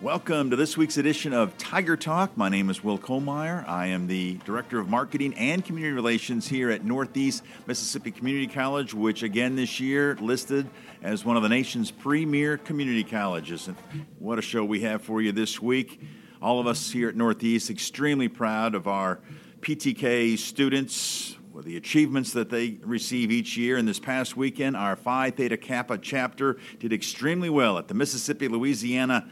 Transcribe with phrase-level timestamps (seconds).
[0.00, 2.36] Welcome to this week's edition of Tiger Talk.
[2.36, 3.68] My name is Will Kollmeyer.
[3.68, 8.94] I am the Director of Marketing and Community Relations here at Northeast Mississippi Community College,
[8.94, 10.70] which again this year listed
[11.02, 13.66] as one of the nation's premier community colleges.
[13.66, 13.76] And
[14.20, 16.00] what a show we have for you this week.
[16.40, 19.18] All of us here at Northeast extremely proud of our
[19.62, 23.76] PTK students, with the achievements that they receive each year.
[23.76, 28.46] And this past weekend, our Phi Theta Kappa chapter did extremely well at the Mississippi
[28.46, 29.28] Louisiana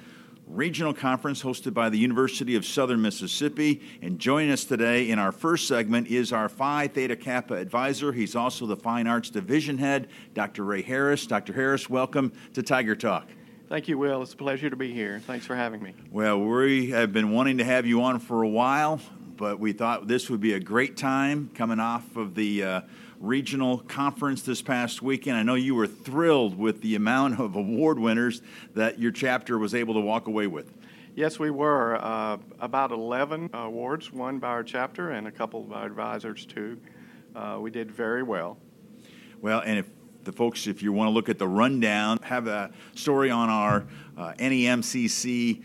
[0.47, 3.83] Regional Conference hosted by the University of Southern Mississippi.
[4.01, 8.13] And joining us today in our first segment is our Phi Theta Kappa advisor.
[8.13, 10.65] He's also the Fine Arts Division Head, Dr.
[10.65, 11.27] Ray Harris.
[11.27, 11.53] Dr.
[11.53, 13.29] Harris, welcome to Tiger Talk.
[13.69, 14.23] Thank you, Will.
[14.23, 15.19] It's a pleasure to be here.
[15.19, 15.95] Thanks for having me.
[16.13, 19.01] Well, we have been wanting to have you on for a while,
[19.37, 22.81] but we thought this would be a great time coming off of the uh,
[23.21, 25.37] regional conference this past weekend.
[25.37, 28.43] I know you were thrilled with the amount of award winners
[28.75, 30.73] that your chapter was able to walk away with.
[31.15, 31.97] Yes, we were.
[31.97, 36.79] Uh, about 11 awards won by our chapter and a couple of our advisors, too.
[37.35, 38.59] Uh, we did very well.
[39.41, 39.87] Well, and if
[40.27, 43.87] the folks, if you want to look at the rundown, have a story on our
[44.19, 45.63] uh, nemcc.edu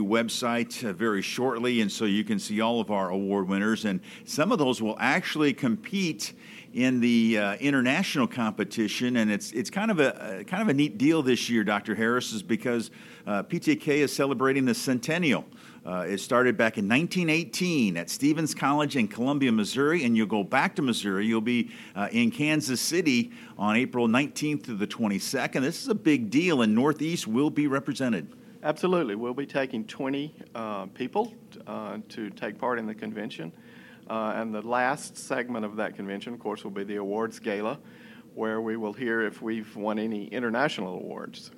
[0.00, 3.84] website uh, very shortly, and so you can see all of our award winners.
[3.84, 6.34] And some of those will actually compete
[6.78, 10.96] in the uh, international competition, and it's it's kind of a, kind of a neat
[10.96, 11.96] deal this year, Dr.
[11.96, 12.92] Harris, is because
[13.26, 15.44] uh, PTK is celebrating the centennial.
[15.84, 20.44] Uh, it started back in 1918 at Stephens College in Columbia, Missouri, and you'll go
[20.44, 21.26] back to Missouri.
[21.26, 25.60] You'll be uh, in Kansas City on April 19th to the 22nd.
[25.62, 28.32] This is a big deal, and Northeast will be represented.
[28.62, 29.16] Absolutely.
[29.16, 31.32] We'll be taking 20 uh, people
[31.66, 33.52] uh, to take part in the convention.
[34.08, 37.78] Uh, and the last segment of that convention, of course, will be the awards gala,
[38.34, 41.50] where we will hear if we've won any international awards.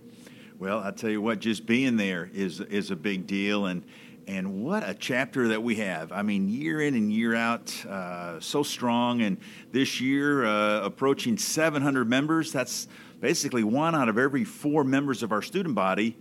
[0.59, 3.85] Well, I tell you what, just being there is is a big deal, and
[4.27, 6.13] and what a chapter that we have.
[6.13, 9.39] I mean, year in and year out, uh, so strong, and
[9.73, 12.53] this year uh, approaching 700 members.
[12.53, 12.89] That's
[13.21, 16.17] basically one out of every four members of our student body.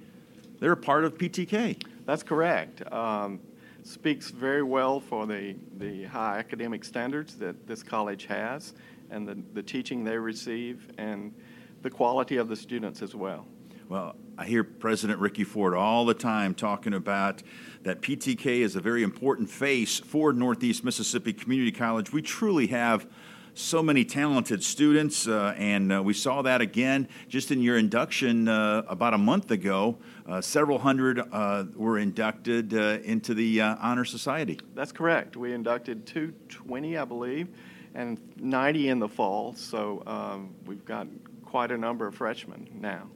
[0.59, 1.81] They're a part of PTK.
[2.05, 2.81] That's correct.
[2.91, 3.39] Um,
[3.83, 8.73] speaks very well for the, the high academic standards that this college has
[9.09, 11.33] and the, the teaching they receive and
[11.81, 13.47] the quality of the students as well.
[13.87, 17.41] Well, I hear President Ricky Ford all the time talking about
[17.81, 22.13] that PTK is a very important face for Northeast Mississippi Community College.
[22.13, 23.07] We truly have
[23.53, 28.47] so many talented students, uh, and uh, we saw that again just in your induction
[28.47, 29.97] uh, about a month ago.
[30.27, 34.59] Uh, several hundred uh, were inducted uh, into the Honor Society.
[34.75, 35.35] That's correct.
[35.35, 37.47] We inducted 220, I believe,
[37.95, 41.07] and 90 in the fall, so um, we've got
[41.43, 43.07] quite a number of freshmen now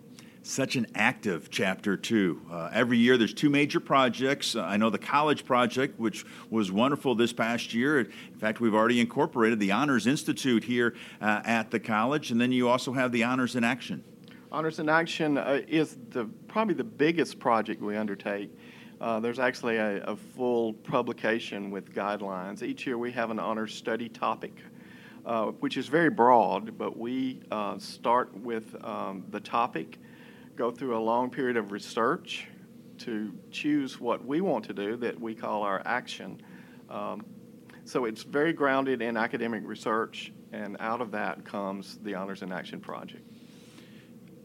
[0.44, 2.42] such an active chapter too.
[2.52, 4.56] Uh, every year there's two major projects.
[4.56, 8.02] Uh, I know the college project, which was wonderful this past year.
[8.02, 12.52] In fact, we've already incorporated the Honors Institute here uh, at the college, and then
[12.52, 14.04] you also have the Honors in Action.
[14.52, 18.52] Honors in Action uh, is the probably the biggest project we undertake.
[19.00, 22.62] Uh, there's actually a, a, full publication with guidelines.
[22.64, 24.54] Each year we have an honors study topic.
[25.26, 27.40] Uh, which is very broad, but we
[27.78, 29.98] start with um, the topic,
[30.56, 32.48] go through a long period of research
[33.00, 36.42] to choose what we want to do that we call our action.
[36.90, 37.26] Um,
[37.86, 42.52] so it's very grounded in academic research, and out of that comes the Honors in
[42.52, 43.28] Action project.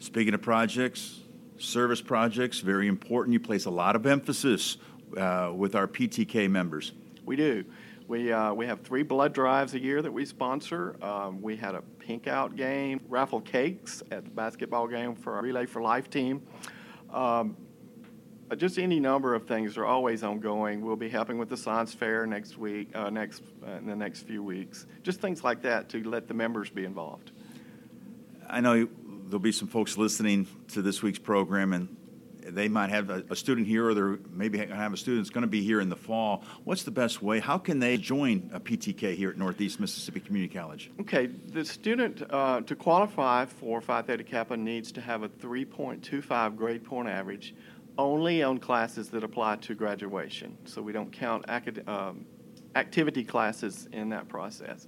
[0.00, 1.20] Speaking of projects,
[1.58, 3.32] service projects, very important.
[3.32, 4.78] You place a lot of emphasis
[5.16, 6.92] uh, with our PTK members.
[7.24, 7.64] We do.
[8.08, 10.96] We, uh, we have three blood drives a year that we sponsor.
[11.04, 15.42] Um, we had a pink out game, raffle cakes at the basketball game for our
[15.42, 16.42] Relay for Life team.
[17.12, 17.54] Um,
[18.56, 20.80] just any number of things are always ongoing.
[20.80, 24.22] We'll be helping with the science fair next week, uh, next uh, in the next
[24.22, 24.86] few weeks.
[25.02, 27.32] Just things like that to let the members be involved.
[28.48, 28.88] I know
[29.26, 31.94] there'll be some folks listening to this week's program, and
[32.50, 35.42] they might have a, a student here, or they're maybe have a student that's going
[35.42, 36.44] to be here in the fall.
[36.64, 37.40] What's the best way?
[37.40, 40.90] How can they join a PTK here at Northeast Mississippi Community College?
[41.00, 46.56] Okay, the student uh, to qualify for Phi Theta Kappa needs to have a 3.25
[46.56, 47.54] grade point average
[47.98, 50.56] only on classes that apply to graduation.
[50.64, 52.24] So we don't count acad- um,
[52.76, 54.86] activity classes in that process.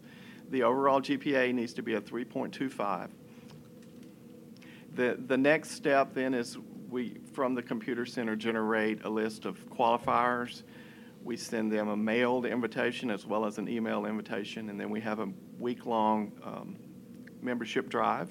[0.51, 3.09] The overall GPA needs to be a 3.25.
[4.95, 6.59] The, the next step then is
[6.91, 10.63] we, from the computer center, generate a list of qualifiers.
[11.23, 15.01] We send them a mailed invitation as well as an email invitation, and then we
[15.01, 15.29] have a
[15.59, 16.77] week long um,
[17.43, 18.31] membership drive,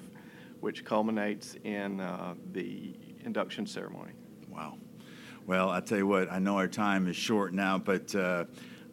[0.60, 4.12] which culminates in uh, the induction ceremony.
[4.48, 4.76] Wow.
[5.46, 8.44] Well, I tell you what, I know our time is short now, but uh,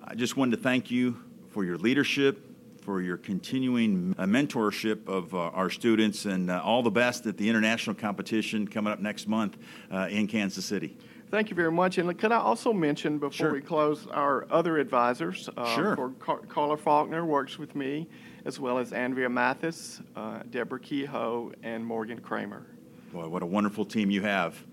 [0.03, 1.17] I just wanted to thank you
[1.49, 2.46] for your leadership,
[2.87, 7.35] for your continuing uh, mentorship of uh, our students, and uh, all the best at
[7.35, 9.57] the international competition coming up next month
[9.91, 10.95] uh, in Kansas City.
[11.29, 11.97] Thank you very much.
[11.97, 13.51] And could I also mention before Sure.
[13.51, 15.49] we close our other advisors?
[15.57, 15.95] Uh, Sure.
[15.97, 18.07] For Car- Carla Faulkner works with me,
[18.45, 22.65] as well as Andrea Mathis, uh, Deborah Kehoe, and Morgan Kramer.
[23.11, 24.63] Boy, what a wonderful team you have.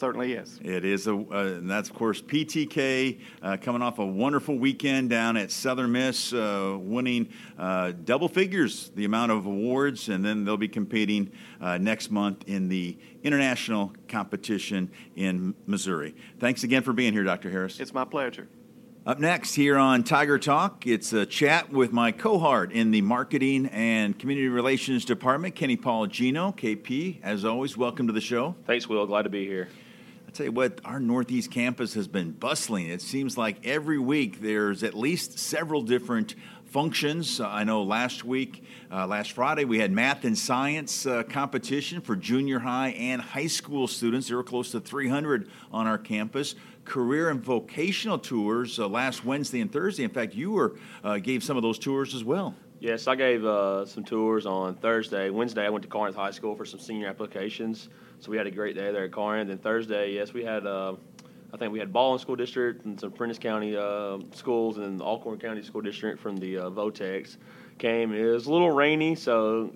[0.00, 0.58] Certainly is.
[0.64, 5.10] It is a, uh, and that's of course PTK uh, coming off a wonderful weekend
[5.10, 10.46] down at Southern Miss, uh, winning uh, double figures the amount of awards, and then
[10.46, 11.30] they'll be competing
[11.60, 16.16] uh, next month in the international competition in Missouri.
[16.38, 17.50] Thanks again for being here, Dr.
[17.50, 17.78] Harris.
[17.78, 18.48] It's my pleasure.
[19.04, 23.66] Up next here on Tiger Talk, it's a chat with my cohort in the Marketing
[23.66, 27.18] and Community Relations Department, Kenny Paul Geno, KP.
[27.22, 28.54] As always, welcome to the show.
[28.66, 29.04] Thanks, Will.
[29.06, 29.68] Glad to be here.
[30.30, 32.88] I tell you what, our Northeast campus has been bustling.
[32.88, 36.36] It seems like every week there's at least several different
[36.66, 37.40] functions.
[37.40, 38.62] Uh, I know last week,
[38.92, 43.48] uh, last Friday, we had math and science uh, competition for junior high and high
[43.48, 44.28] school students.
[44.28, 46.54] There were close to 300 on our campus.
[46.84, 50.04] Career and vocational tours uh, last Wednesday and Thursday.
[50.04, 52.54] In fact, you were uh, gave some of those tours as well.
[52.78, 55.28] Yes, I gave uh, some tours on Thursday.
[55.28, 57.88] Wednesday, I went to Corinth High School for some senior applications.
[58.20, 59.50] So we had a great day there at Corinth.
[59.50, 60.94] And Thursday, yes, we had, uh,
[61.54, 65.38] I think we had Baldwin School District and some Prentiss County uh, schools and Alcorn
[65.38, 67.38] County School District from the uh, Votex
[67.78, 68.12] came.
[68.12, 69.72] It was a little rainy, so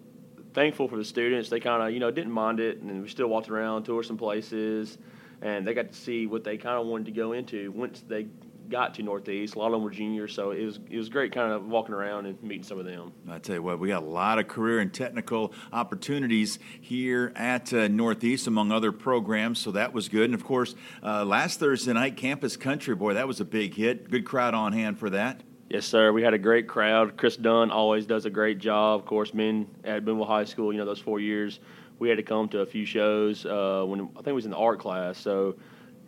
[0.53, 1.49] thankful for the students.
[1.49, 4.19] They kind of, you know, didn't mind it, and we still walked around, toured some
[4.19, 4.99] places,
[5.41, 8.27] and they got to see what they kind of wanted to go into once they
[8.69, 9.55] got to Northeast.
[9.55, 11.95] A lot of them were juniors, so it was it was great kind of walking
[11.95, 13.13] around and meeting some of them.
[13.29, 17.73] I tell you what, we got a lot of career and technical opportunities here at
[17.73, 19.59] uh, Northeast, among other programs.
[19.59, 20.25] So that was good.
[20.25, 24.11] And of course, uh, last Thursday night, Campus Country, boy, that was a big hit.
[24.11, 25.43] Good crowd on hand for that.
[25.71, 26.13] Yes, sir.
[26.13, 27.17] We had a great crowd.
[27.17, 29.01] Chris Dunn always does a great job.
[29.01, 31.59] Of course, men at Booneville High School, you know, those four years,
[31.99, 34.51] we had to come to a few shows uh, when I think it was in
[34.51, 35.19] the art class.
[35.19, 35.57] So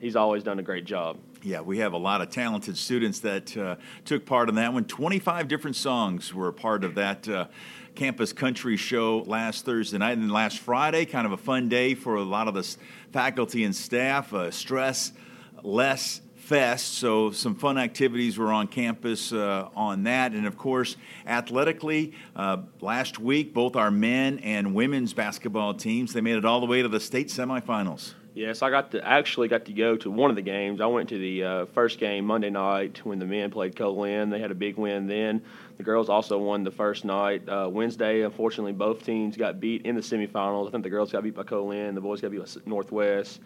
[0.00, 1.18] he's always done a great job.
[1.42, 4.84] Yeah, we have a lot of talented students that uh, took part in that one.
[4.84, 7.46] 25 different songs were a part of that uh,
[7.94, 10.18] campus country show last Thursday night.
[10.18, 12.76] And last Friday, kind of a fun day for a lot of the
[13.12, 14.32] faculty and staff.
[14.32, 15.12] Uh, stress
[15.62, 20.32] less fest, so some fun activities were on campus uh, on that.
[20.32, 20.96] And of course,
[21.26, 26.60] athletically, uh, last week, both our men and women's basketball teams, they made it all
[26.60, 28.14] the way to the state semifinals.
[28.36, 30.82] Yes, I got to actually got to go to one of the games.
[30.82, 34.28] I went to the uh, first game Monday night when the men played Co-Lin.
[34.28, 35.40] They had a big win then.
[35.78, 37.48] The girls also won the first night.
[37.48, 40.68] Uh, Wednesday, unfortunately, both teams got beat in the semifinals.
[40.68, 41.94] I think the girls got beat by Co-Lin.
[41.94, 43.40] The boys got beat by Northwest,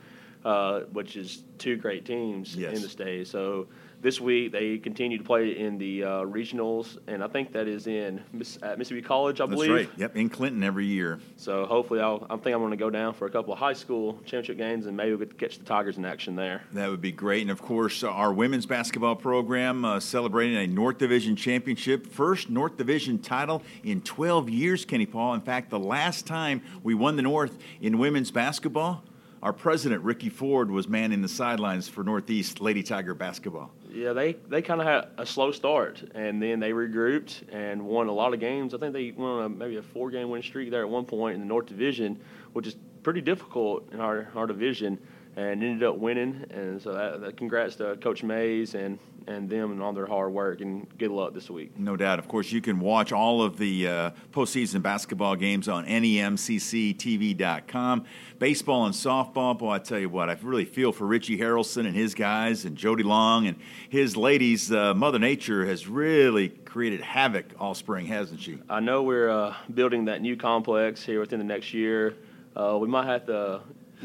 [0.45, 2.77] uh, which is two great teams Yes.
[2.77, 3.27] in the state.
[3.29, 3.67] So
[4.01, 7.87] this week they continue to play in the uh, regionals, and I think that is
[7.87, 9.71] in Miss, at Mississippi College, I That's believe.
[9.71, 9.91] right.
[9.99, 11.21] Yep, in Clinton every year.
[11.37, 13.75] So hopefully, I'll, I think I'm going to go down for a couple of high
[13.75, 16.63] school championship games, and maybe we'll get to catch the Tigers in action there.
[16.73, 17.43] That would be great.
[17.43, 22.79] And of course, our women's basketball program uh, celebrating a North Division championship, first North
[22.79, 25.35] Division title in 12 years, Kenny Paul.
[25.35, 29.03] In fact, the last time we won the North in women's basketball,
[29.43, 33.71] our president, Ricky Ford, was manning the sidelines for Northeast Lady Tiger basketball.
[33.91, 38.09] Yeah, they, they kind of had a slow start, and then they regrouped and won
[38.09, 38.75] a lot of games.
[38.75, 41.35] I think they won a, maybe a four game win streak there at one point
[41.35, 42.21] in the North Division,
[42.53, 44.99] which is pretty difficult in our, our division,
[45.37, 46.45] and ended up winning.
[46.51, 50.33] And so, that, that, congrats to Coach Mays and, and them and all their hard
[50.33, 51.79] work, and good luck this week.
[51.79, 52.19] No doubt.
[52.19, 58.05] Of course, you can watch all of the uh, postseason basketball games on NEMCCTV.com.
[58.39, 61.95] Baseball and softball, boy, I tell you what, I really feel for Richie Harrelson and
[61.95, 63.59] his guys and Jody Long and
[63.89, 64.73] his ladies.
[64.73, 68.59] Uh, Mother Nature has really created havoc all spring, hasn't she?
[68.69, 72.15] I know we're uh, building that new complex here within the next year.
[72.57, 73.61] Uh, we might have to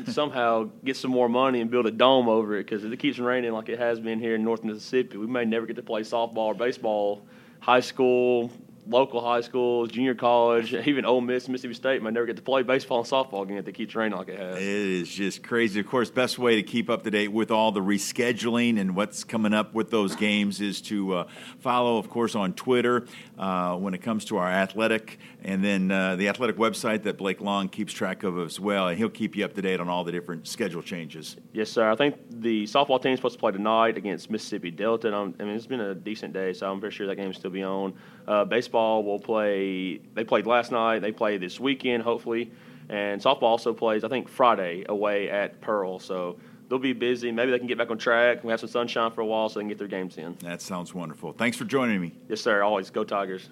[0.08, 3.20] somehow get some more money and build a dome over it because if it keeps
[3.20, 6.02] raining like it has been here in North Mississippi, we may never get to play
[6.02, 7.26] softball or baseball,
[7.60, 8.52] high school,
[8.88, 12.64] local high schools, junior college, even Ole Miss, Mississippi State might never get to play
[12.64, 14.58] baseball and softball again if it keeps raining like it has.
[14.58, 15.80] It is just crazy.
[15.80, 19.24] Of course, best way to keep up to date with all the rescheduling and what's
[19.24, 21.28] coming up with those games is to uh,
[21.60, 23.06] follow, of course, on Twitter
[23.38, 27.42] uh, when it comes to our athletic, and then uh, the athletic website that Blake
[27.42, 30.04] Long keeps track of as well, and he'll keep you up to date on all
[30.04, 31.36] the different schedule changes.
[31.54, 31.90] Yes, sir.
[31.90, 35.14] I think the softball team is supposed to play tonight against Mississippi Delta.
[35.14, 37.52] I mean, it's been a decent day, so I'm very sure that game will still
[37.52, 37.94] be on.
[38.28, 40.00] Uh, baseball will play.
[40.14, 41.00] They played last night.
[41.00, 42.52] They play this weekend, hopefully.
[42.90, 46.00] And softball also plays, I think, Friday away at Pearl.
[46.00, 46.38] So
[46.70, 47.32] they'll be busy.
[47.32, 48.44] Maybe they can get back on track.
[48.44, 50.36] We have some sunshine for a while so they can get their games in.
[50.42, 51.34] That sounds wonderful.
[51.34, 52.14] Thanks for joining me.
[52.30, 52.64] Yes, sir.
[52.64, 53.50] Always go Tigers.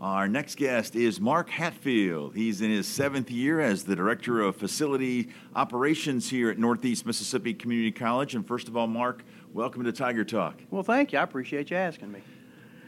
[0.00, 2.34] Our next guest is Mark Hatfield.
[2.34, 7.54] He's in his seventh year as the Director of Facility Operations here at Northeast Mississippi
[7.54, 8.34] Community College.
[8.34, 9.24] And first of all, Mark,
[9.54, 10.56] welcome to Tiger Talk.
[10.70, 11.18] Well, thank you.
[11.20, 12.20] I appreciate you asking me.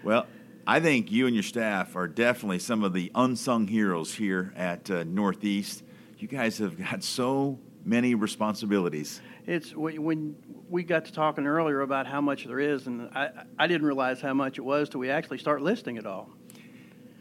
[0.02, 0.26] Well,
[0.68, 4.90] I think you and your staff are definitely some of the unsung heroes here at
[4.90, 5.84] uh, Northeast.
[6.18, 9.20] You guys have got so many responsibilities.
[9.46, 10.34] It's when
[10.68, 14.20] we got to talking earlier about how much there is, and I, I didn't realize
[14.20, 16.30] how much it was till we actually start listing it all.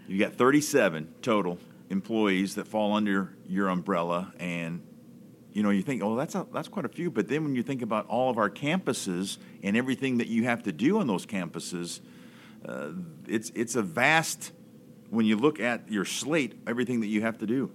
[0.07, 1.59] You got 37 total
[1.91, 4.81] employees that fall under your umbrella, and
[5.53, 7.11] you know you think, oh, that's a, that's quite a few.
[7.11, 10.63] But then when you think about all of our campuses and everything that you have
[10.63, 12.01] to do on those campuses,
[12.67, 12.89] uh,
[13.27, 14.51] it's it's a vast.
[15.09, 17.71] When you look at your slate, everything that you have to do.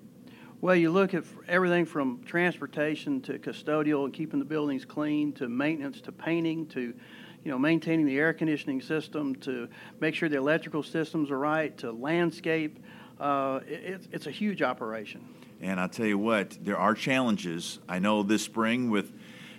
[0.61, 5.49] Well, you look at everything from transportation to custodial and keeping the buildings clean to
[5.49, 9.69] maintenance to painting to, you know, maintaining the air conditioning system to
[10.01, 12.79] make sure the electrical systems are right to landscape.
[13.19, 15.27] Uh, it, it's a huge operation.
[15.63, 17.79] And I'll tell you what, there are challenges.
[17.89, 19.13] I know this spring with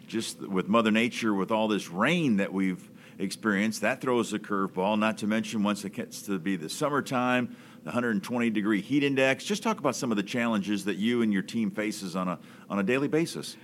[0.05, 2.90] just with Mother Nature, with all this rain that we've
[3.22, 5.00] experienced, that throws a curveball.
[5.00, 9.44] Not to mention once it gets to be the summertime the 120 degree heat index.
[9.44, 12.40] Just talk about some of the challenges that you and your team faces on a
[12.70, 13.58] on a daily basis.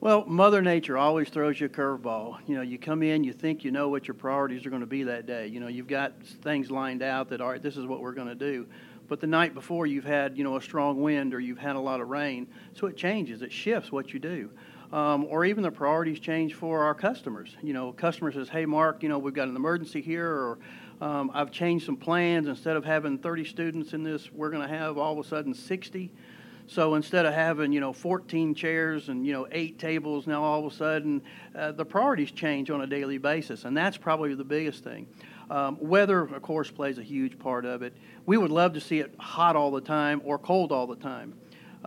[0.00, 2.38] Well, Mother Nature always throws you a curveball.
[2.46, 4.86] You know, you come in, you think you know what your priorities are going to
[4.86, 5.48] be that day.
[5.48, 8.28] You know, you've got things lined out that all right, this is what we're going
[8.28, 8.68] to do.
[9.08, 11.80] But the night before, you've had you know a strong wind or you've had a
[11.80, 14.50] lot of rain, so it changes, it shifts what you do.
[14.92, 17.54] Um, or even the priorities change for our customers.
[17.62, 20.58] You know, customer says, "Hey, Mark, you know we've got an emergency here," or
[21.00, 22.48] um, I've changed some plans.
[22.48, 25.54] Instead of having 30 students in this, we're going to have all of a sudden
[25.54, 26.10] 60.
[26.68, 30.66] So instead of having you know 14 chairs and you know eight tables, now all
[30.66, 31.22] of a sudden
[31.54, 35.06] uh, the priorities change on a daily basis, and that's probably the biggest thing.
[35.50, 37.94] Um, weather, of course, plays a huge part of it.
[38.26, 41.34] We would love to see it hot all the time or cold all the time.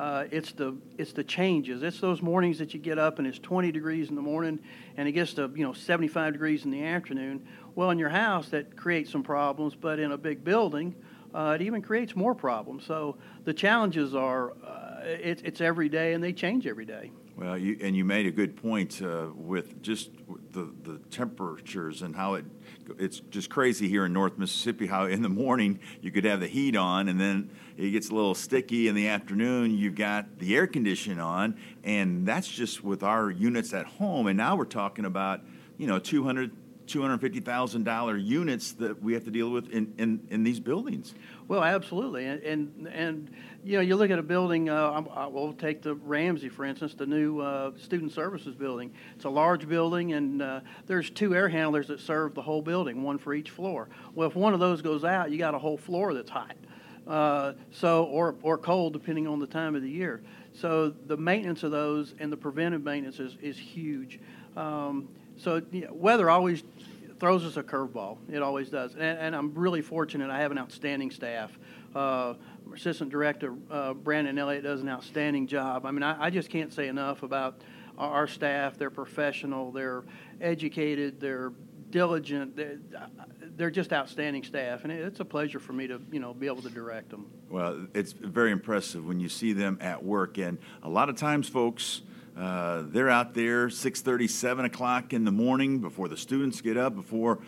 [0.02, 1.84] Uh, it's the it's the changes.
[1.84, 4.58] It's those mornings that you get up and it's 20 degrees in the morning,
[4.98, 7.46] and it gets to you know 75 degrees in the afternoon.
[7.76, 10.96] Well, in your house, that creates some problems, but in a big building,
[11.36, 12.84] uh, it even creates more problems.
[12.84, 17.12] So the challenges are, uh, it, it's every day, and they change every day.
[17.36, 20.12] Well, you, and you made a good point uh, with just
[20.52, 22.46] the, the temperatures and how it
[23.00, 26.48] it's just crazy here in North Mississippi how in the morning you could have the
[26.48, 30.56] heat on and then it gets a little sticky in the afternoon you've got the
[30.56, 35.06] air condition on and that's just with our units at home and now we're talking
[35.06, 35.42] about
[35.78, 36.52] you know 200
[36.92, 41.14] $250,000 units that we have to deal with in, in, in these buildings.
[41.48, 42.26] Well, absolutely.
[42.26, 43.32] And, and, and
[43.64, 46.94] you know, you look at a building, uh, I will take the Ramsey, for instance,
[46.94, 48.94] the new uh, student services building.
[49.16, 53.04] It's a large building, and uh, there's two air handlers that serve the whole building,
[53.04, 53.88] one for each floor.
[54.14, 56.56] Well, if one of those goes out, you got a whole floor that's hot.
[57.08, 60.22] Uh, so, or, or cold, depending on the time of the year.
[60.54, 64.20] So, the maintenance of those and the preventive maintenance is, is huge.
[64.56, 65.08] Um,
[65.38, 66.64] so you weather always
[67.22, 68.18] throws us a curveball.
[68.34, 68.96] It always does.
[68.96, 70.32] And, and, I'm really fortunate.
[70.32, 71.52] I have an outstanding staff.
[71.94, 72.34] Uh,
[72.74, 75.86] Assistant Director uh, Brandon Elliott does an outstanding job.
[75.86, 77.62] I mean, I, I just can't say enough about
[77.96, 78.76] our, our, staff.
[78.76, 79.72] They're professional.
[79.72, 80.04] They're
[80.42, 81.22] educated.
[81.22, 81.54] They're
[81.92, 82.56] diligent.
[82.56, 82.80] They're,
[83.56, 86.64] they're just outstanding staff, and it's a pleasure for me to you know be able
[86.64, 87.30] to direct them.
[87.52, 91.48] Well, it's very impressive when you see them at work, and a lot of times,
[91.48, 92.02] folks
[92.38, 96.96] uh, they're out there 6.30, 7 o'clock in the morning before the students get up,
[96.96, 97.40] before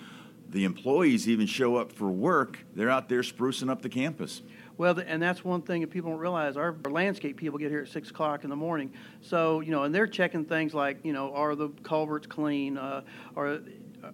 [0.50, 2.60] the employees even show up for work.
[2.76, 4.42] They're out there sprucing up the campus.
[4.78, 6.58] Well, and that's one thing that people don't realize.
[6.58, 9.94] Our, landscape people get here at six o'clock in the morning, so you know, and
[9.94, 12.78] they're checking things like, you know, are the culverts clean?
[12.78, 13.02] Uh,
[13.36, 13.60] are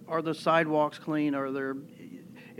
[0.06, 1.34] are the sidewalks clean?
[1.34, 1.76] Are there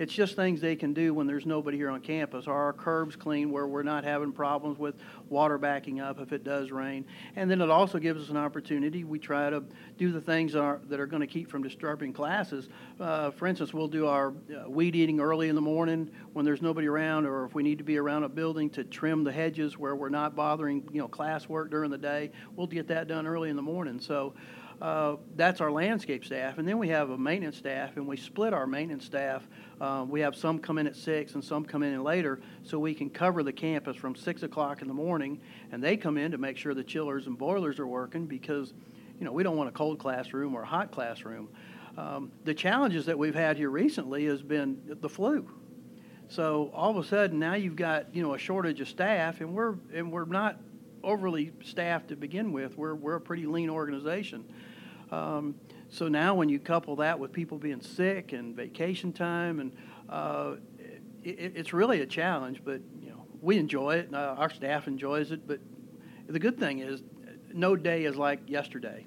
[0.01, 2.47] it's just things they can do when there's nobody here on campus.
[2.47, 4.95] Are our curbs clean where we're not having problems with
[5.29, 7.05] water backing up if it does rain?
[7.37, 9.05] And then it also gives us an opportunity.
[9.05, 9.63] We try to
[9.99, 12.71] do the things that are, that are going to keep from disturbing classes.
[12.99, 16.63] Uh, for instance, we'll do our uh, weed eating early in the morning when there's
[16.63, 19.77] nobody around, or if we need to be around a building to trim the hedges
[19.77, 22.31] where we're not bothering you know classwork during the day.
[22.57, 24.01] We'll get that done early in the morning.
[24.01, 24.33] So.
[24.81, 26.57] Uh, that's our landscape staff.
[26.57, 29.47] And then we have a maintenance staff, and we split our maintenance staff.
[29.79, 32.95] Uh, we have some come in at 6 and some come in later, so we
[32.95, 35.41] can cover the campus from 6 o'clock in the morning.
[35.71, 38.73] And they come in to make sure the chillers and boilers are working because,
[39.19, 41.51] you know, we don't want a cold classroom or a hot classroom.
[41.99, 45.47] Um, the challenges that we've had here recently has been the flu.
[46.29, 49.53] So all of a sudden now you've got you know a shortage of staff, and
[49.53, 50.61] we're and we're not
[51.03, 52.77] overly staffed to begin with.
[52.77, 54.45] We're, we're a pretty lean organization.
[55.11, 55.57] Um,
[55.89, 59.73] so now when you couple that with people being sick and vacation time, and
[60.09, 60.55] uh,
[61.23, 64.15] it, it's really a challenge, but you know, we enjoy it.
[64.15, 65.61] Uh, our staff enjoys it, but
[66.29, 67.03] the good thing is
[67.53, 69.05] no day is like yesterday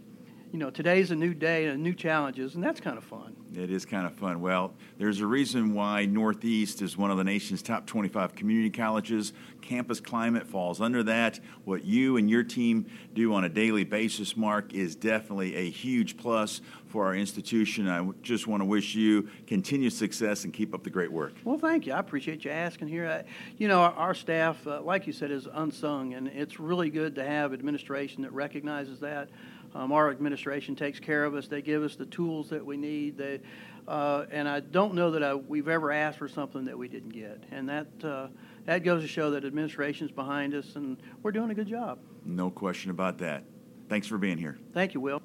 [0.54, 3.36] you know, today's a new day and new challenges, and that's kind of fun.
[3.56, 4.40] It is kind of fun.
[4.40, 9.34] Well, there's a reason why Northeast is one of the nation's top 25 community colleges.
[9.64, 11.40] Campus climate falls under that.
[11.66, 16.18] What you and your team do on a daily basis, Mark, is definitely a huge
[16.18, 17.90] plus for our institution.
[17.90, 21.34] I just want to wish you continued success and keep up the great work.
[21.44, 21.94] Well, thank you.
[21.94, 23.08] I appreciate you asking here.
[23.10, 23.24] I,
[23.58, 27.16] you know, our, our staff, uh, like you said, is unsung, and it's really good
[27.16, 29.30] to have administration that recognizes that.
[29.76, 31.48] Um, our administration takes care of us.
[31.48, 33.18] They give us the tools that we need.
[33.18, 33.40] They,
[33.88, 37.10] uh, and I don't know that I, we've ever asked for something that we didn't
[37.10, 37.44] get.
[37.52, 38.28] And that uh,
[38.66, 42.00] that goes to show that administration's behind us, and we're doing a good job.
[42.24, 43.44] No question about that.
[43.90, 44.58] Thanks for being here.
[44.74, 45.22] Thank you, Will.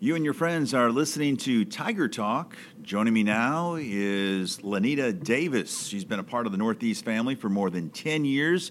[0.00, 2.56] You and your friends are listening to Tiger Talk.
[2.82, 5.88] Joining me now is Lynita Davis.
[5.88, 8.70] She's been a part of the Northeast family for more than 10 years.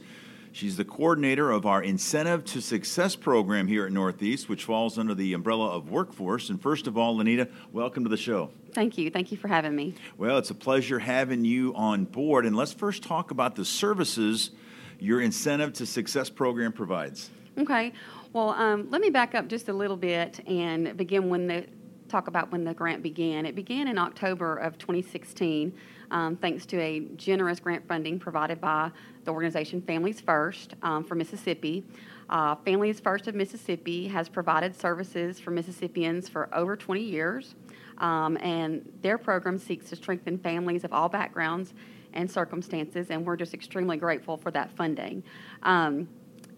[0.52, 5.14] She's the coordinator of our Incentive to Success program here at Northeast, which falls under
[5.14, 6.50] the umbrella of workforce.
[6.50, 8.50] And first of all, Lynita, welcome to the show.
[8.74, 9.10] Thank you.
[9.12, 9.96] Thank you for having me.
[10.18, 12.46] Well, it's a pleasure having you on board.
[12.46, 14.52] And let's first talk about the services
[15.00, 17.30] your Incentive to Success program provides.
[17.58, 17.94] Okay.
[18.34, 21.66] Well, um, let me back up just a little bit and begin when the
[22.08, 23.46] talk about when the grant began.
[23.46, 25.74] It began in October of 2016,
[26.12, 28.92] um, thanks to a generous grant funding provided by
[29.24, 31.84] the organization Families First um, for Mississippi.
[32.30, 37.56] Uh, Families First of Mississippi has provided services for Mississippians for over 20 years,
[38.00, 41.74] um, and their program seeks to strengthen families of all backgrounds
[42.14, 45.24] and circumstances, and we're just extremely grateful for that funding.
[45.64, 46.08] Um,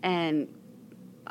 [0.03, 0.47] and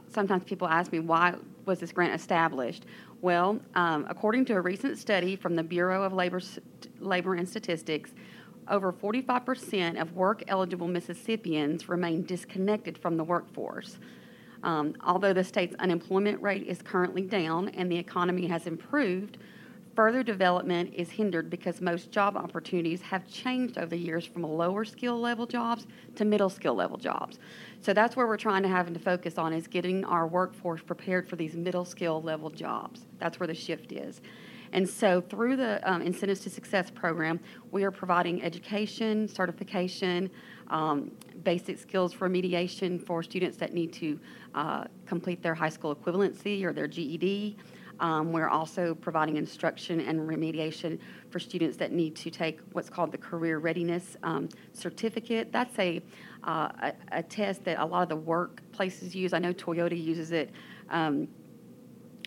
[0.09, 1.35] sometimes people ask me why
[1.65, 2.85] was this grant established?
[3.21, 6.41] Well, um, according to a recent study from the Bureau of Labor,
[7.01, 8.13] Labor and Statistics,
[8.69, 13.99] over 45% of work eligible Mississippians remain disconnected from the workforce.
[14.63, 19.39] Um, although the state's unemployment rate is currently down and the economy has improved,
[19.99, 24.85] further development is hindered because most job opportunities have changed over the years from lower
[24.85, 27.41] skill level jobs to middle skill level jobs.
[27.81, 31.29] So that's where we're trying to have to focus on is getting our workforce prepared
[31.29, 33.07] for these middle skill level jobs.
[33.19, 34.21] That's where the shift is.
[34.73, 37.41] And so through the um, Incentives to Success program,
[37.73, 40.31] we are providing education, certification,
[40.69, 41.11] um,
[41.43, 44.21] basic skills remediation for students that need to
[44.55, 47.57] uh, complete their high school equivalency or their GED.
[48.01, 50.99] Um, we're also providing instruction and remediation
[51.31, 55.53] for students that need to take what's called the Career Readiness um, Certificate.
[55.53, 56.03] That's a,
[56.45, 59.33] uh, a, a, test that a lot of the workplaces use.
[59.33, 60.51] I know Toyota uses it.
[60.91, 61.29] Um,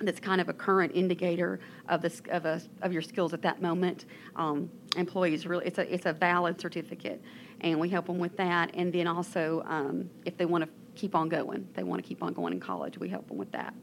[0.01, 3.61] that's kind of a current indicator of the of, a, of your skills at that
[3.61, 4.05] moment.
[4.35, 7.21] Um, employees really, it's a it's a valid certificate,
[7.61, 8.71] and we help them with that.
[8.73, 12.23] And then also, um, if they want to keep on going, they want to keep
[12.23, 13.73] on going in college, we help them with that.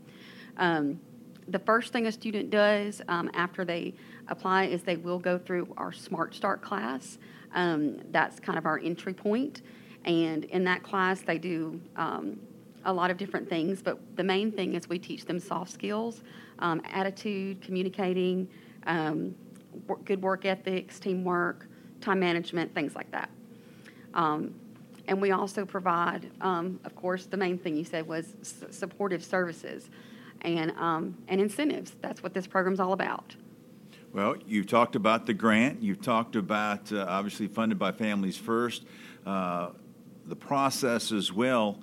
[0.56, 1.00] Um,
[1.48, 3.94] the first thing a student does um, after they
[4.28, 7.18] apply is they will go through our Smart Start class.
[7.54, 9.62] Um, that's kind of our entry point.
[10.04, 12.38] And in that class, they do um,
[12.84, 16.22] a lot of different things, but the main thing is we teach them soft skills,
[16.60, 18.48] um, attitude, communicating,
[18.86, 19.34] um,
[20.04, 21.66] good work ethics, teamwork,
[22.00, 23.30] time management, things like that.
[24.14, 24.54] Um,
[25.06, 29.88] and we also provide, of course, the main thing you said was s- supportive services
[30.42, 31.96] and, um, and incentives.
[32.00, 33.34] That's what this program's all about.
[34.12, 35.82] Well, you've talked about the grant.
[35.82, 38.84] You've talked about uh, obviously funded by Families First,
[39.26, 39.70] uh,
[40.26, 41.78] the process as well.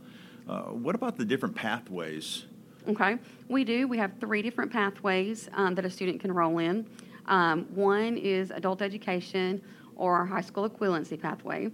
[0.48, 2.46] Uh, what about the different pathways?
[2.88, 3.88] Okay, we do.
[3.88, 6.88] We have three different pathways um, that a student can roll in.
[7.28, 9.62] Um, one is adult education
[9.96, 11.72] or our high school equivalency pathway.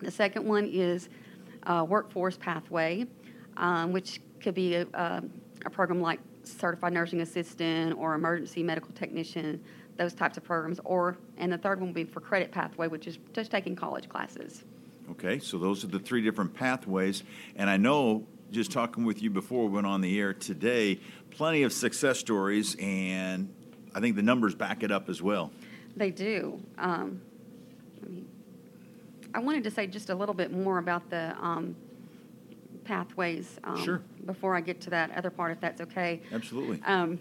[0.00, 1.08] The second one is
[1.66, 3.06] workforce pathway,
[3.56, 5.22] um, which could be a, a
[5.64, 9.62] a program like certified nursing assistant or emergency medical technician,
[9.96, 10.80] those types of programs.
[10.84, 14.08] Or and the third one will be for credit pathway, which is just taking college
[14.08, 14.64] classes.
[15.12, 17.22] Okay, so those are the three different pathways,
[17.54, 21.62] and I know just talking with you before we went on the air today, plenty
[21.62, 23.52] of success stories, and
[23.94, 25.50] I think the numbers back it up as well.
[25.96, 26.60] They do.
[26.78, 27.20] Um,
[28.02, 28.28] I, mean,
[29.34, 31.76] I wanted to say just a little bit more about the um,
[32.86, 34.02] pathways um, sure.
[34.24, 36.22] before I get to that other part, if that's okay.
[36.32, 36.80] Absolutely.
[36.86, 37.18] Um,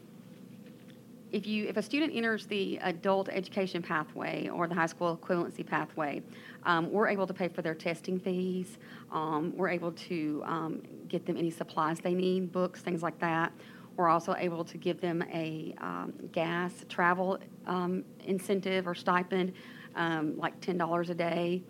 [1.31, 5.65] if you if a student enters the adult education pathway or the high school equivalency
[5.65, 6.21] pathway,
[6.63, 8.77] um, we're able to pay for their testing fees.
[9.11, 13.51] Um, we're able to um, get them any supplies they need, books, things like that.
[13.97, 19.53] We're also able to give them a um, gas travel um, incentive or stipend,
[19.95, 21.63] um, like ten dollars a day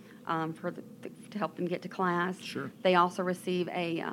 [0.53, 0.81] for the,
[1.31, 2.39] to help them get to class.
[2.39, 2.71] Sure.
[2.81, 4.03] They also receive a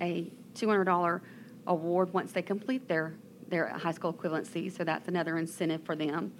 [0.00, 1.22] a two hundred dollar
[1.66, 3.14] award once they complete their
[3.48, 6.32] their high school equivalency, so that's another incentive for them.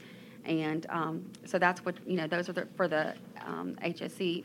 [0.45, 3.15] And um, so that's what, you know, those are the, for the
[3.45, 4.45] um, HSE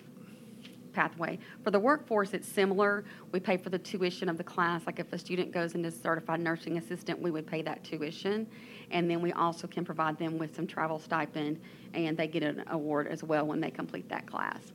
[0.92, 1.40] pathway.
[1.64, 3.04] For the workforce, it's similar.
[3.32, 4.86] We pay for the tuition of the class.
[4.86, 8.48] Like if a student goes into certified nursing assistant, we would pay that tuition.
[8.92, 11.60] And then we also can provide them with some travel stipend,
[11.94, 14.74] and they get an award as well when they complete that class.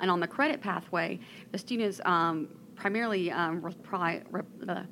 [0.00, 1.20] And on the credit pathway,
[1.52, 4.82] the students um, primarily um, uh,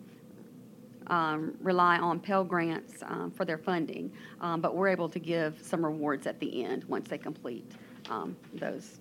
[1.08, 5.60] um, rely on Pell Grants um, for their funding, um, but we're able to give
[5.62, 7.70] some rewards at the end once they complete
[8.10, 9.00] um, those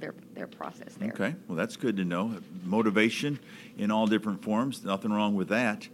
[0.00, 1.10] their their process there.
[1.10, 2.34] Okay, well that's good to know.
[2.64, 3.38] Motivation
[3.78, 4.84] in all different forms.
[4.84, 5.88] Nothing wrong with that.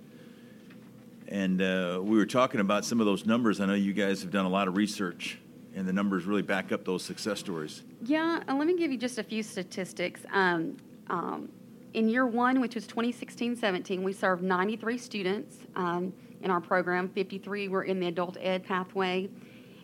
[1.29, 3.61] And uh, we were talking about some of those numbers.
[3.61, 5.39] I know you guys have done a lot of research,
[5.75, 7.83] and the numbers really back up those success stories.
[8.05, 10.21] Yeah, uh, let me give you just a few statistics.
[10.33, 10.77] Um,
[11.09, 11.49] um,
[11.95, 17.09] in year one, which was 2016 17, we served 93 students um, in our program.
[17.09, 19.29] 53 were in the adult ed pathway,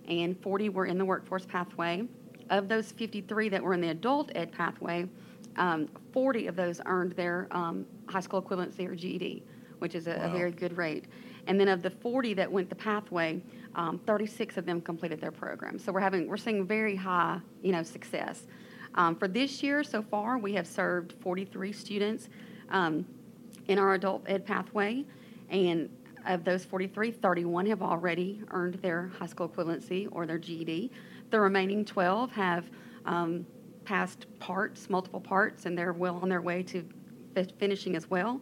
[0.06, 2.06] and 40 were in the workforce pathway.
[2.52, 5.08] Of those 53 that were in the adult ed pathway,
[5.56, 9.42] um, 40 of those earned their um, high school equivalency or GED,
[9.78, 10.26] which is a, wow.
[10.26, 11.06] a, very good rate.
[11.46, 13.42] And then of the 40 that went the pathway,
[13.74, 15.78] um, 36 of them completed their program.
[15.78, 18.42] So we're having we're seeing very high, you know, success.
[18.96, 22.28] Um, for this year so far, we have served 43 students
[22.68, 23.06] um,
[23.68, 25.06] in our adult ed pathway,
[25.48, 25.88] and
[26.26, 30.90] of those 43, 31 have already earned their high school equivalency or their GED.
[31.32, 32.70] The remaining 12 have
[33.06, 33.46] um,
[33.86, 36.84] passed parts, multiple parts, and they're well on their way to
[37.58, 38.38] finishing as well.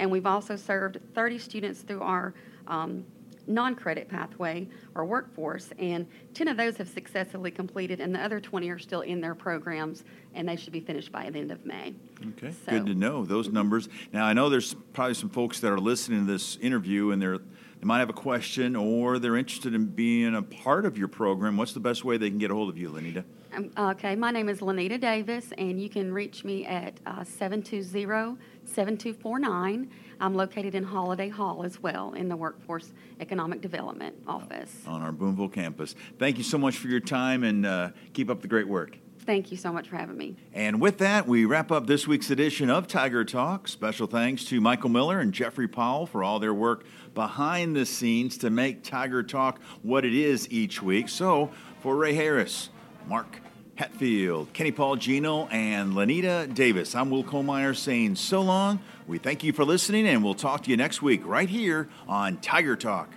[0.00, 2.34] And we've also served 30 students through our
[2.66, 3.04] um,
[3.46, 8.68] non-credit pathway or workforce, and 10 of those have successfully completed, and the other 20
[8.70, 10.02] are still in their programs,
[10.34, 11.94] and they should be finished by the end of May.
[12.30, 13.88] Okay, so, good to know those numbers.
[14.12, 17.38] Now, I know there's probably some folks that are listening to this interview, and they're
[17.82, 21.56] they might have a question or they're interested in being a part of your program.
[21.56, 23.24] What's the best way they can get a hold of you, Lynita?
[23.52, 28.38] Um, okay, my name is Lynita Davis, and you can reach me at uh, 720
[28.64, 29.90] 7249.
[30.20, 34.84] I'm located in Holiday Hall as well in the Workforce Economic Development Office.
[34.86, 35.96] On our Booneville campus.
[36.20, 38.96] Thank you so much for your time and uh, keep up the great work.
[39.24, 40.34] Thank you so much for having me.
[40.52, 43.68] And with that, we wrap up this week's edition of Tiger Talk.
[43.68, 48.36] Special thanks to Michael Miller and Jeffrey Powell for all their work behind the scenes
[48.38, 51.08] to make Tiger Talk what it is each week.
[51.08, 52.70] So, for Ray Harris,
[53.06, 53.40] Mark
[53.76, 56.94] Hatfield, Kenny Paul Geno, and Lynita Davis.
[56.94, 58.80] I'm Will Kollmeyer saying so long.
[59.06, 62.38] We thank you for listening, and we'll talk to you next week right here on
[62.38, 63.08] Tiger Talk.